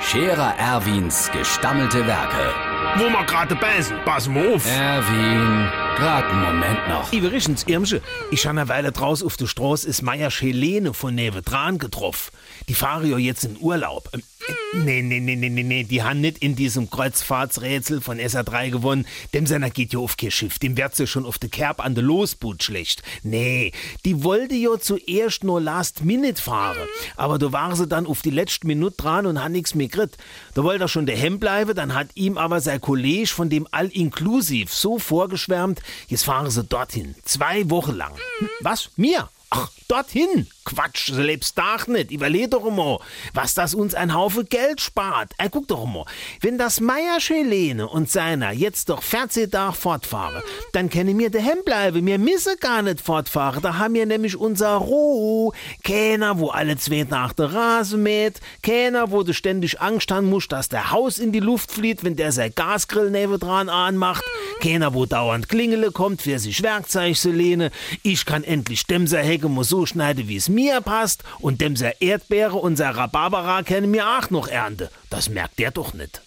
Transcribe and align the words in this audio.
Scherer 0.00 0.54
Erwins 0.58 1.30
gestammelte 1.30 2.06
Werke. 2.06 2.54
wo 2.96 3.04
wir 3.04 3.24
gerade 3.26 3.54
beißen, 3.54 3.96
pass 4.04 4.28
mal 4.28 4.54
auf. 4.54 4.66
Erwin, 4.66 5.68
grad 5.96 6.24
einen 6.24 6.42
Moment 6.42 6.88
noch. 6.88 7.12
Übrigens, 7.12 7.62
Irmsche, 7.64 8.00
ich 8.32 8.46
habe 8.46 8.58
eine 8.60 8.68
Weile 8.68 8.90
draus 8.92 9.22
auf 9.22 9.36
der 9.36 9.46
Straße 9.46 9.86
ist 9.88 10.02
Meier 10.02 10.30
Helene 10.30 10.94
von 10.94 11.14
Nevedran 11.14 11.78
getroffen. 11.78 12.32
Die 12.68 12.74
fahren 12.74 13.08
ja 13.08 13.18
jetzt 13.18 13.44
in 13.44 13.56
Urlaub. 13.60 14.08
Ähm, 14.12 14.20
äh, 14.48 14.52
Nee, 14.72 15.02
nee, 15.02 15.20
nee, 15.20 15.36
nee, 15.36 15.48
nee, 15.48 15.62
nee, 15.62 15.84
die 15.84 16.02
haben 16.02 16.20
nicht 16.20 16.38
in 16.38 16.56
diesem 16.56 16.88
Kreuzfahrtsrätsel 16.90 18.00
von 18.00 18.18
SA3 18.18 18.70
gewonnen. 18.70 19.06
Dem 19.34 19.46
seiner 19.46 19.68
geht 19.68 19.92
ja 19.92 19.98
auf 19.98 20.16
kein 20.16 20.30
Schiff, 20.30 20.58
dem 20.58 20.76
wird's 20.76 20.98
ja 20.98 21.06
schon 21.06 21.26
auf 21.26 21.38
de 21.38 21.50
Kerb 21.50 21.84
an 21.84 21.94
de 21.94 22.02
Losboot 22.02 22.62
schlecht. 22.62 23.02
Nee, 23.22 23.72
die 24.04 24.24
wollte 24.24 24.54
ja 24.54 24.78
zuerst 24.80 25.44
nur 25.44 25.60
Last 25.60 26.04
Minute 26.04 26.40
fahren. 26.40 26.78
Aber 27.16 27.38
da 27.38 27.52
war 27.52 27.76
sie 27.76 27.86
dann 27.86 28.06
auf 28.06 28.22
die 28.22 28.30
letzte 28.30 28.66
Minute 28.66 28.96
dran 28.96 29.26
und 29.26 29.42
hat 29.42 29.52
nix 29.52 29.74
mehr 29.74 29.88
gekriegt. 29.90 30.16
Da 30.54 30.64
wollte 30.64 30.84
er 30.84 30.88
schon 30.88 31.06
daheim 31.06 31.38
bleiben, 31.38 31.74
dann 31.74 31.94
hat 31.94 32.08
ihm 32.14 32.38
aber 32.38 32.60
sein 32.60 32.80
Kollege 32.80 33.28
von 33.28 33.50
dem 33.50 33.66
All-Inclusive 33.70 34.70
so 34.72 34.98
vorgeschwärmt, 34.98 35.80
jetzt 36.08 36.24
fahren 36.24 36.50
sie 36.50 36.64
dorthin. 36.64 37.14
Zwei 37.24 37.68
Wochen 37.70 37.92
lang. 37.96 38.12
Hm, 38.38 38.48
Was? 38.60 38.90
Mir? 38.96 39.28
Ach, 39.52 39.68
dorthin? 39.88 40.46
Quatsch, 40.64 41.10
so 41.12 41.20
lebst 41.20 41.58
doch 41.58 41.88
nicht. 41.88 42.12
Überleg 42.12 42.52
doch 42.52 42.70
mal, 42.70 43.00
was 43.34 43.54
das 43.54 43.74
uns 43.74 43.94
ein 43.94 44.14
Haufen 44.14 44.48
Geld 44.48 44.80
spart. 44.80 45.32
Ey, 45.38 45.48
guck 45.50 45.66
doch 45.66 45.86
mal, 45.86 46.04
wenn 46.40 46.56
das 46.56 46.80
Meier 46.80 47.18
Helene 47.18 47.88
und 47.88 48.08
seiner 48.08 48.52
jetzt 48.52 48.90
doch 48.90 49.02
14 49.02 49.50
Tage 49.50 49.72
fortfahren, 49.72 50.44
dann 50.72 50.88
können 50.88 51.18
wir 51.18 51.30
daheim 51.30 51.64
bleiben. 51.64 52.06
Wir 52.06 52.18
müssen 52.18 52.54
gar 52.60 52.82
nicht 52.82 53.00
fortfahren. 53.00 53.60
Da 53.60 53.78
haben 53.78 53.94
wir 53.94 54.06
nämlich 54.06 54.36
unser 54.36 54.76
Ruhe. 54.76 55.52
Keiner, 55.82 56.38
wo 56.38 56.50
alle 56.50 56.76
zwei 56.76 57.04
nach 57.08 57.32
der 57.32 57.52
Rasen 57.52 58.04
mäht. 58.04 58.40
Keiner, 58.62 59.10
wo 59.10 59.24
du 59.24 59.34
ständig 59.34 59.80
Angst 59.80 60.12
haben 60.12 60.30
musst, 60.30 60.52
dass 60.52 60.68
der 60.68 60.92
Haus 60.92 61.18
in 61.18 61.32
die 61.32 61.40
Luft 61.40 61.72
flieht, 61.72 62.04
wenn 62.04 62.14
der 62.14 62.30
sein 62.30 62.52
Gasgrill 62.54 63.10
nebendran 63.10 63.68
anmacht. 63.68 64.22
Keiner, 64.60 64.94
wo 64.94 65.06
dauernd 65.06 65.48
Klingele 65.48 65.90
kommt, 65.90 66.22
für 66.22 66.38
sich 66.38 66.62
Werkzeug 66.62 67.16
zu 67.16 67.30
lehnen. 67.30 67.70
Ich 68.02 68.26
kann 68.26 68.44
endlich 68.44 68.86
Dämser 68.86 69.20
Hecke 69.20 69.48
muss 69.48 69.70
so 69.70 69.86
schneiden, 69.86 70.28
wie 70.28 70.36
es 70.36 70.48
mir 70.48 70.80
passt. 70.82 71.24
Und 71.40 71.60
Dämser 71.60 72.00
Erdbeere 72.00 72.56
und 72.56 72.76
sein 72.76 72.94
Rhabarbera 72.94 73.62
können 73.62 73.90
mir 73.90 74.06
auch 74.06 74.30
noch 74.30 74.48
ernten. 74.48 74.88
Das 75.08 75.28
merkt 75.28 75.58
der 75.58 75.70
doch 75.70 75.94
nicht. 75.94 76.20